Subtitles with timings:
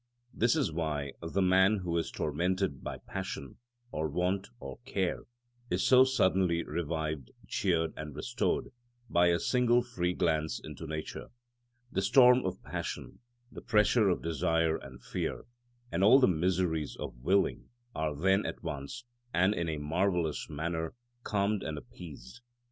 [0.33, 3.57] This is why the man who is tormented by passion,
[3.91, 5.27] or want, or care,
[5.69, 8.69] is so suddenly revived, cheered, and restored
[9.11, 11.27] by a single free glance into nature:
[11.91, 13.19] the storm of passion,
[13.51, 15.43] the pressure of desire and fear,
[15.91, 19.05] and all the miseries of willing are then at once,
[19.35, 22.41] and in a marvellous manner, calmed and appeased.